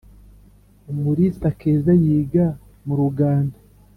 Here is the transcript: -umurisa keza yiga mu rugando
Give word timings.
-umurisa 0.91 1.47
keza 1.59 1.93
yiga 2.03 2.45
mu 2.85 2.93
rugando 2.99 3.57